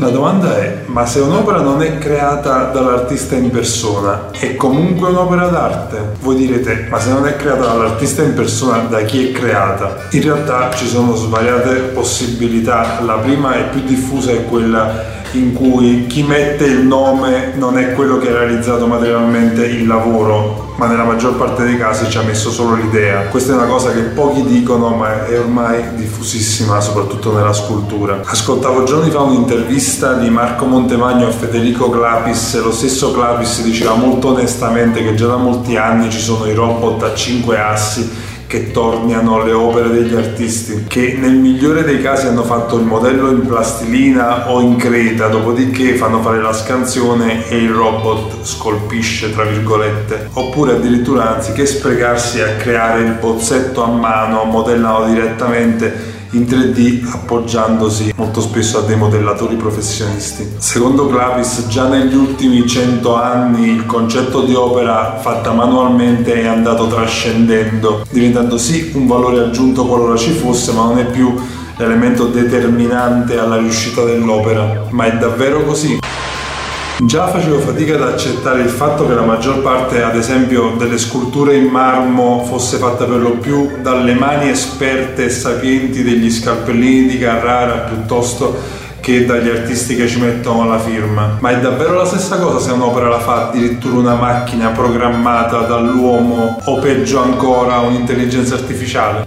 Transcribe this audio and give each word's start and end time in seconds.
La 0.00 0.08
domanda 0.08 0.58
è, 0.58 0.82
ma 0.86 1.06
se 1.06 1.20
un'opera 1.20 1.60
non 1.60 1.80
è 1.80 1.98
creata 1.98 2.64
dall'artista 2.64 3.36
in 3.36 3.50
persona, 3.50 4.32
è 4.32 4.56
comunque 4.56 5.10
un'opera 5.10 5.46
d'arte? 5.46 6.16
Voi 6.20 6.34
direte, 6.34 6.88
ma 6.90 6.98
se 6.98 7.10
non 7.10 7.28
è 7.28 7.36
creata 7.36 7.66
dall'artista 7.66 8.24
in 8.24 8.34
persona, 8.34 8.78
da 8.78 9.02
chi 9.02 9.28
è 9.28 9.30
creata? 9.30 10.08
In 10.10 10.22
realtà 10.22 10.72
ci 10.74 10.88
sono 10.88 11.14
svariate 11.14 11.92
possibilità. 11.94 13.02
La 13.02 13.18
prima 13.18 13.54
e 13.54 13.68
più 13.68 13.84
diffusa 13.84 14.32
è 14.32 14.44
quella 14.46 15.22
in 15.38 15.52
cui 15.52 16.06
chi 16.06 16.22
mette 16.22 16.64
il 16.64 16.80
nome 16.80 17.52
non 17.56 17.78
è 17.78 17.92
quello 17.92 18.18
che 18.18 18.28
ha 18.28 18.32
realizzato 18.32 18.86
materialmente 18.86 19.64
il 19.64 19.86
lavoro, 19.86 20.72
ma 20.76 20.86
nella 20.86 21.04
maggior 21.04 21.36
parte 21.36 21.64
dei 21.64 21.76
casi 21.76 22.08
ci 22.08 22.18
ha 22.18 22.22
messo 22.22 22.50
solo 22.50 22.74
l'idea. 22.74 23.26
Questa 23.26 23.52
è 23.52 23.56
una 23.56 23.66
cosa 23.66 23.92
che 23.92 24.00
pochi 24.00 24.44
dicono, 24.44 24.90
ma 24.90 25.26
è 25.26 25.38
ormai 25.38 25.94
diffusissima, 25.94 26.80
soprattutto 26.80 27.32
nella 27.32 27.52
scultura. 27.52 28.20
Ascoltavo 28.24 28.84
giorni 28.84 29.10
fa 29.10 29.20
un'intervista 29.20 30.14
di 30.14 30.30
Marco 30.30 30.66
Montemagno 30.66 31.26
a 31.26 31.30
Federico 31.30 31.90
Clapis 31.90 32.62
lo 32.62 32.72
stesso 32.72 33.12
Clapis 33.12 33.62
diceva 33.62 33.94
molto 33.94 34.28
onestamente 34.28 35.02
che 35.02 35.14
già 35.14 35.26
da 35.26 35.36
molti 35.36 35.76
anni 35.76 36.10
ci 36.10 36.20
sono 36.20 36.46
i 36.46 36.54
robot 36.54 37.02
a 37.02 37.14
5 37.14 37.58
assi 37.58 38.32
che 38.46 38.70
torniano 38.70 39.42
le 39.42 39.52
opere 39.52 39.90
degli 39.90 40.14
artisti, 40.14 40.84
che 40.86 41.16
nel 41.18 41.34
migliore 41.34 41.82
dei 41.82 42.00
casi 42.00 42.26
hanno 42.26 42.44
fatto 42.44 42.76
il 42.76 42.84
modello 42.84 43.30
in 43.30 43.46
plastilina 43.46 44.50
o 44.50 44.60
in 44.60 44.76
creta, 44.76 45.28
dopodiché 45.28 45.94
fanno 45.94 46.20
fare 46.20 46.40
la 46.40 46.52
scansione 46.52 47.48
e 47.48 47.56
il 47.56 47.70
robot 47.70 48.44
scolpisce, 48.44 49.32
tra 49.32 49.44
virgolette. 49.44 50.28
Oppure 50.32 50.74
addirittura 50.74 51.34
anziché 51.34 51.66
sprecarsi 51.66 52.40
a 52.40 52.54
creare 52.56 53.02
il 53.02 53.16
bozzetto 53.20 53.82
a 53.82 53.88
mano, 53.88 54.44
modellano 54.44 55.06
direttamente 55.06 56.13
in 56.34 56.42
3D 56.42 57.10
appoggiandosi 57.12 58.12
molto 58.16 58.40
spesso 58.40 58.78
a 58.78 58.82
dei 58.82 58.96
modellatori 58.96 59.54
professionisti. 59.56 60.54
Secondo 60.58 61.08
Clavis 61.08 61.66
già 61.68 61.88
negli 61.88 62.14
ultimi 62.14 62.66
100 62.66 63.14
anni 63.14 63.68
il 63.70 63.86
concetto 63.86 64.42
di 64.42 64.54
opera 64.54 65.18
fatta 65.20 65.52
manualmente 65.52 66.34
è 66.34 66.46
andato 66.46 66.86
trascendendo, 66.86 68.04
diventando 68.10 68.58
sì 68.58 68.90
un 68.94 69.06
valore 69.06 69.40
aggiunto 69.40 69.86
qualora 69.86 70.16
ci 70.16 70.30
fosse, 70.30 70.72
ma 70.72 70.84
non 70.84 70.98
è 70.98 71.06
più 71.06 71.34
l'elemento 71.76 72.26
determinante 72.26 73.38
alla 73.38 73.56
riuscita 73.56 74.04
dell'opera. 74.04 74.86
Ma 74.90 75.04
è 75.04 75.16
davvero 75.16 75.64
così? 75.64 75.98
Già 76.96 77.26
facevo 77.26 77.58
fatica 77.58 77.96
ad 77.96 78.02
accettare 78.02 78.62
il 78.62 78.68
fatto 78.68 79.04
che 79.08 79.14
la 79.14 79.22
maggior 79.22 79.62
parte, 79.62 80.00
ad 80.00 80.14
esempio, 80.14 80.76
delle 80.78 80.96
sculture 80.96 81.56
in 81.56 81.64
marmo 81.64 82.44
fosse 82.44 82.76
fatta 82.76 83.04
per 83.04 83.18
lo 83.18 83.32
più 83.32 83.78
dalle 83.82 84.14
mani 84.14 84.48
esperte 84.48 85.24
e 85.24 85.28
sapienti 85.28 86.04
degli 86.04 86.30
scalpellini 86.30 87.08
di 87.08 87.18
Carrara 87.18 87.78
piuttosto 87.78 88.82
che 89.00 89.26
dagli 89.26 89.48
artisti 89.48 89.96
che 89.96 90.06
ci 90.06 90.20
mettono 90.20 90.68
la 90.68 90.78
firma. 90.78 91.36
Ma 91.40 91.50
è 91.50 91.58
davvero 91.58 91.94
la 91.94 92.06
stessa 92.06 92.38
cosa 92.38 92.60
se 92.60 92.70
un'opera 92.70 93.08
la 93.08 93.18
fa 93.18 93.48
addirittura 93.48 93.98
una 93.98 94.14
macchina 94.14 94.68
programmata 94.68 95.62
dall'uomo 95.62 96.60
o 96.64 96.78
peggio 96.78 97.20
ancora 97.20 97.80
un'intelligenza 97.80 98.54
artificiale? 98.54 99.24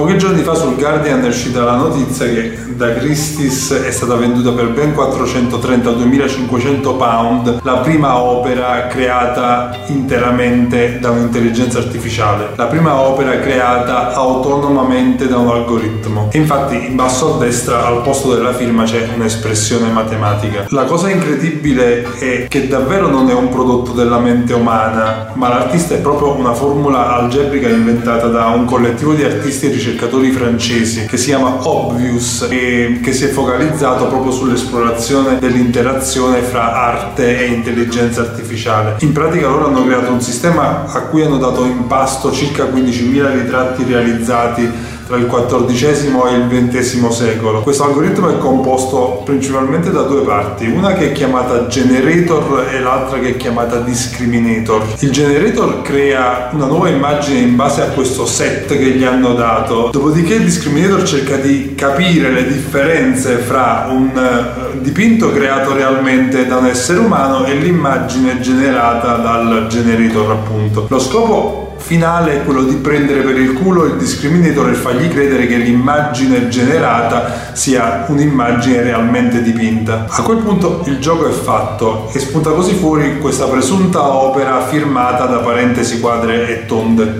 Pochi 0.00 0.16
giorni 0.16 0.42
fa 0.42 0.54
sul 0.54 0.76
Guardian 0.76 1.22
è 1.22 1.28
uscita 1.28 1.62
la 1.62 1.74
notizia 1.74 2.24
che 2.24 2.56
da 2.74 2.94
Christie's 2.94 3.70
è 3.70 3.90
stata 3.90 4.14
venduta 4.14 4.50
per 4.52 4.70
ben 4.70 4.94
432.500 4.94 6.96
pound 6.96 7.60
la 7.62 7.76
prima 7.80 8.18
opera 8.18 8.86
creata 8.86 9.76
interamente 9.88 10.98
da 11.00 11.10
un'intelligenza 11.10 11.80
artificiale, 11.80 12.52
la 12.56 12.64
prima 12.64 12.98
opera 12.98 13.38
creata 13.40 14.14
autonomamente 14.14 15.28
da 15.28 15.36
un 15.36 15.48
algoritmo. 15.48 16.30
E 16.32 16.38
infatti 16.38 16.86
in 16.86 16.96
basso 16.96 17.34
a 17.34 17.38
destra 17.38 17.84
al 17.84 18.00
posto 18.00 18.34
della 18.34 18.54
firma 18.54 18.84
c'è 18.84 19.06
un'espressione 19.14 19.90
matematica. 19.90 20.64
La 20.70 20.84
cosa 20.84 21.10
incredibile 21.10 22.10
è 22.18 22.46
che 22.48 22.68
davvero 22.68 23.08
non 23.08 23.28
è 23.28 23.34
un 23.34 23.50
prodotto 23.50 23.92
della 23.92 24.18
mente 24.18 24.54
umana, 24.54 25.32
ma 25.34 25.48
l'artista 25.48 25.92
è 25.92 25.98
proprio 25.98 26.32
una 26.32 26.54
formula 26.54 27.16
algebrica 27.16 27.68
inventata 27.68 28.28
da 28.28 28.46
un 28.46 28.64
collettivo 28.64 29.12
di 29.12 29.24
artisti 29.24 29.66
e 29.66 29.68
ricercatori 29.68 29.88
ricercatori 29.90 30.30
francesi 30.30 31.04
che 31.06 31.16
si 31.16 31.26
chiama 31.26 31.68
Obvious 31.68 32.46
e 32.48 33.00
che 33.02 33.12
si 33.12 33.24
è 33.24 33.28
focalizzato 33.28 34.06
proprio 34.06 34.30
sull'esplorazione 34.30 35.38
dell'interazione 35.38 36.42
fra 36.42 36.74
arte 36.74 37.40
e 37.40 37.46
intelligenza 37.46 38.20
artificiale. 38.20 38.96
In 39.00 39.12
pratica 39.12 39.48
loro 39.48 39.66
hanno 39.66 39.84
creato 39.84 40.12
un 40.12 40.20
sistema 40.20 40.84
a 40.86 41.00
cui 41.02 41.22
hanno 41.22 41.38
dato 41.38 41.64
in 41.64 41.86
pasto 41.86 42.30
circa 42.30 42.64
15.000 42.64 43.32
ritratti 43.32 43.84
realizzati 43.84 44.70
tra 45.10 45.18
il 45.18 45.26
XIV 45.26 46.24
e 46.28 46.36
il 46.36 46.68
XX 46.68 47.08
secolo. 47.08 47.62
Questo 47.62 47.82
algoritmo 47.82 48.28
è 48.28 48.38
composto 48.38 49.22
principalmente 49.24 49.90
da 49.90 50.02
due 50.02 50.20
parti, 50.20 50.66
una 50.66 50.92
che 50.92 51.10
è 51.10 51.12
chiamata 51.12 51.66
generator 51.66 52.68
e 52.72 52.78
l'altra 52.78 53.18
che 53.18 53.30
è 53.30 53.36
chiamata 53.36 53.80
discriminator. 53.80 54.84
Il 55.00 55.10
generator 55.10 55.82
crea 55.82 56.50
una 56.52 56.66
nuova 56.66 56.88
immagine 56.90 57.40
in 57.40 57.56
base 57.56 57.82
a 57.82 57.86
questo 57.86 58.24
set 58.24 58.68
che 58.68 58.90
gli 58.90 59.02
hanno 59.02 59.34
dato, 59.34 59.88
dopodiché 59.90 60.34
il 60.34 60.44
discriminator 60.44 61.02
cerca 61.02 61.36
di 61.36 61.74
capire 61.74 62.30
le 62.30 62.46
differenze 62.46 63.38
fra 63.38 63.88
un 63.90 64.10
eh, 64.16 64.78
dipinto 64.80 65.32
creato 65.32 65.74
realmente 65.74 66.46
da 66.46 66.58
un 66.58 66.66
essere 66.66 67.00
umano 67.00 67.46
e 67.46 67.54
l'immagine 67.56 68.38
generata 68.38 69.16
dal 69.16 69.66
generator 69.68 70.30
appunto. 70.30 70.86
Lo 70.88 71.00
scopo 71.00 71.69
finale 71.80 72.34
è 72.34 72.44
quello 72.44 72.62
di 72.62 72.76
prendere 72.76 73.22
per 73.22 73.36
il 73.36 73.54
culo 73.54 73.84
il 73.84 73.96
discriminator 73.96 74.70
e 74.70 74.74
fargli 74.74 75.08
credere 75.08 75.46
che 75.46 75.56
l'immagine 75.56 76.48
generata 76.48 77.52
sia 77.52 78.04
un'immagine 78.06 78.82
realmente 78.82 79.42
dipinta. 79.42 80.06
A 80.08 80.22
quel 80.22 80.38
punto 80.38 80.82
il 80.86 80.98
gioco 80.98 81.28
è 81.28 81.32
fatto 81.32 82.10
e 82.12 82.18
spunta 82.18 82.50
così 82.50 82.74
fuori 82.74 83.18
questa 83.18 83.46
presunta 83.46 84.12
opera 84.12 84.60
firmata 84.66 85.26
da 85.26 85.38
parentesi 85.38 85.98
quadre 86.00 86.48
e 86.48 86.66
tonde. 86.66 87.18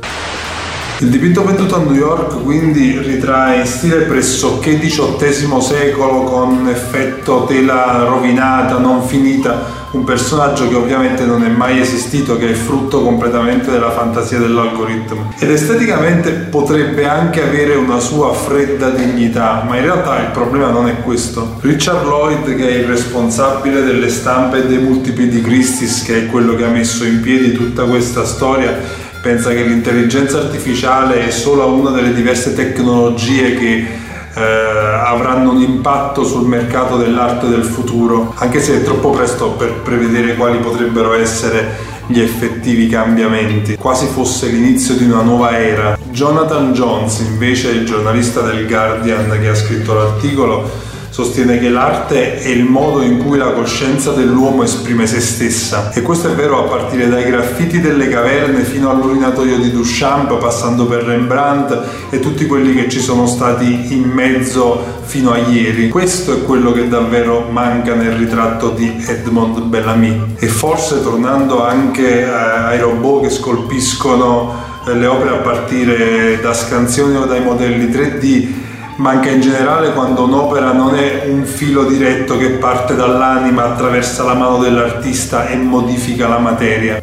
Il 1.02 1.08
dipinto 1.08 1.42
venduto 1.42 1.76
a 1.76 1.78
New 1.78 1.94
York 1.94 2.42
quindi 2.42 2.98
ritrae 2.98 3.60
in 3.60 3.66
stile 3.66 4.02
pressoché 4.02 4.78
XVIII 4.78 5.62
secolo 5.62 6.24
con 6.24 6.68
effetto 6.68 7.46
tela 7.46 8.04
rovinata, 8.04 8.76
non 8.76 9.02
finita, 9.02 9.78
un 9.92 10.04
personaggio 10.04 10.68
che 10.68 10.74
ovviamente 10.74 11.24
non 11.24 11.42
è 11.42 11.48
mai 11.48 11.80
esistito, 11.80 12.36
che 12.36 12.50
è 12.50 12.52
frutto 12.52 13.02
completamente 13.02 13.70
della 13.70 13.90
fantasia 13.90 14.38
dell'algoritmo. 14.38 15.32
Ed 15.38 15.50
esteticamente 15.50 16.32
potrebbe 16.32 17.08
anche 17.08 17.42
avere 17.42 17.76
una 17.76 17.98
sua 17.98 18.34
fredda 18.34 18.90
dignità, 18.90 19.64
ma 19.66 19.76
in 19.76 19.82
realtà 19.82 20.20
il 20.20 20.32
problema 20.32 20.68
non 20.68 20.86
è 20.86 21.00
questo. 21.00 21.56
Richard 21.62 22.04
Lloyd, 22.04 22.54
che 22.54 22.68
è 22.68 22.72
il 22.72 22.84
responsabile 22.84 23.82
delle 23.82 24.10
stampe 24.10 24.58
e 24.58 24.66
dei 24.66 24.78
multipli 24.78 25.30
di 25.30 25.40
Christie's, 25.40 26.02
che 26.02 26.18
è 26.18 26.26
quello 26.26 26.54
che 26.54 26.64
ha 26.64 26.68
messo 26.68 27.04
in 27.04 27.22
piedi 27.22 27.52
tutta 27.52 27.84
questa 27.84 28.26
storia, 28.26 29.08
pensa 29.20 29.50
che 29.50 29.62
l'intelligenza 29.62 30.38
artificiale 30.38 31.26
è 31.26 31.30
solo 31.30 31.72
una 31.72 31.90
delle 31.90 32.14
diverse 32.14 32.54
tecnologie 32.54 33.54
che 33.54 33.86
eh, 34.34 34.42
avranno 34.42 35.50
un 35.50 35.60
impatto 35.60 36.24
sul 36.24 36.46
mercato 36.46 36.96
dell'arte 36.96 37.48
del 37.48 37.64
futuro, 37.64 38.32
anche 38.36 38.60
se 38.60 38.76
è 38.76 38.82
troppo 38.82 39.10
presto 39.10 39.50
per 39.50 39.80
prevedere 39.82 40.36
quali 40.36 40.58
potrebbero 40.58 41.14
essere 41.14 41.88
gli 42.06 42.20
effettivi 42.20 42.88
cambiamenti, 42.88 43.76
quasi 43.76 44.06
fosse 44.06 44.48
l'inizio 44.48 44.94
di 44.94 45.04
una 45.04 45.22
nuova 45.22 45.56
era. 45.58 45.96
Jonathan 46.10 46.72
Jones, 46.72 47.20
invece, 47.20 47.70
il 47.70 47.84
giornalista 47.84 48.40
del 48.40 48.66
Guardian 48.66 49.38
che 49.40 49.48
ha 49.48 49.54
scritto 49.54 49.94
l'articolo, 49.94 50.88
sostiene 51.22 51.58
che 51.58 51.68
l'arte 51.68 52.38
è 52.38 52.48
il 52.48 52.64
modo 52.64 53.02
in 53.02 53.18
cui 53.18 53.36
la 53.36 53.52
coscienza 53.52 54.12
dell'uomo 54.12 54.62
esprime 54.62 55.06
se 55.06 55.20
stessa 55.20 55.92
e 55.92 56.00
questo 56.00 56.28
è 56.28 56.34
vero 56.34 56.64
a 56.64 56.66
partire 56.66 57.10
dai 57.10 57.24
graffiti 57.24 57.78
delle 57.78 58.08
caverne 58.08 58.62
fino 58.62 58.88
all'urinatoio 58.88 59.58
di 59.58 59.70
Duchamp 59.70 60.38
passando 60.38 60.86
per 60.86 61.02
Rembrandt 61.02 62.08
e 62.08 62.20
tutti 62.20 62.46
quelli 62.46 62.74
che 62.74 62.88
ci 62.88 63.00
sono 63.00 63.26
stati 63.26 63.92
in 63.92 64.04
mezzo 64.04 64.82
fino 65.02 65.32
a 65.32 65.36
ieri. 65.36 65.90
Questo 65.90 66.32
è 66.32 66.42
quello 66.42 66.72
che 66.72 66.88
davvero 66.88 67.46
manca 67.50 67.94
nel 67.94 68.12
ritratto 68.12 68.70
di 68.70 69.04
Edmond 69.06 69.60
Bellamy 69.64 70.36
e 70.38 70.46
forse 70.46 71.02
tornando 71.02 71.62
anche 71.62 72.26
ai 72.26 72.78
robot 72.78 73.24
che 73.24 73.30
scolpiscono 73.30 74.68
le 74.86 75.06
opere 75.06 75.30
a 75.30 75.38
partire 75.40 76.40
da 76.40 76.54
scansioni 76.54 77.16
o 77.16 77.26
dai 77.26 77.42
modelli 77.42 77.84
3D 77.88 78.68
manca 79.00 79.30
in 79.30 79.40
generale 79.40 79.94
quando 79.94 80.24
un'opera 80.24 80.72
non 80.72 80.94
è 80.94 81.24
un 81.26 81.46
filo 81.46 81.84
diretto 81.84 82.36
che 82.36 82.50
parte 82.50 82.94
dall'anima, 82.94 83.64
attraversa 83.64 84.24
la 84.24 84.34
mano 84.34 84.58
dell'artista 84.58 85.46
e 85.48 85.56
modifica 85.56 86.28
la 86.28 86.38
materia. 86.38 86.98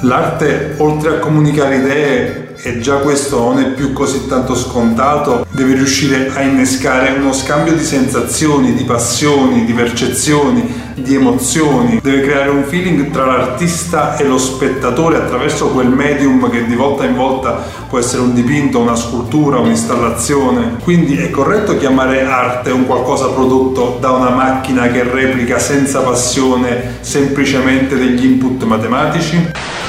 L'arte, 0.00 0.74
oltre 0.76 1.16
a 1.16 1.18
comunicare 1.18 1.76
idee, 1.76 2.39
e 2.62 2.78
già 2.78 2.96
questo 2.96 3.38
non 3.38 3.58
è 3.58 3.66
più 3.68 3.92
così 3.92 4.26
tanto 4.26 4.54
scontato, 4.54 5.46
deve 5.50 5.74
riuscire 5.74 6.30
a 6.34 6.42
innescare 6.42 7.12
uno 7.18 7.32
scambio 7.32 7.72
di 7.72 7.82
sensazioni, 7.82 8.74
di 8.74 8.84
passioni, 8.84 9.64
di 9.64 9.72
percezioni, 9.72 10.88
di 10.94 11.14
emozioni, 11.14 12.00
deve 12.02 12.20
creare 12.22 12.50
un 12.50 12.64
feeling 12.64 13.10
tra 13.10 13.24
l'artista 13.24 14.16
e 14.16 14.24
lo 14.24 14.36
spettatore 14.36 15.16
attraverso 15.16 15.68
quel 15.68 15.88
medium 15.88 16.50
che 16.50 16.66
di 16.66 16.74
volta 16.74 17.04
in 17.04 17.14
volta 17.14 17.64
può 17.88 17.98
essere 17.98 18.22
un 18.22 18.34
dipinto, 18.34 18.78
una 18.78 18.96
scultura, 18.96 19.58
un'installazione. 19.58 20.76
Quindi 20.82 21.16
è 21.16 21.30
corretto 21.30 21.78
chiamare 21.78 22.26
arte 22.26 22.70
un 22.70 22.86
qualcosa 22.86 23.28
prodotto 23.28 23.96
da 24.00 24.10
una 24.10 24.30
macchina 24.30 24.88
che 24.88 25.02
replica 25.02 25.58
senza 25.58 26.00
passione 26.00 26.98
semplicemente 27.00 27.96
degli 27.96 28.24
input 28.24 28.62
matematici? 28.64 29.79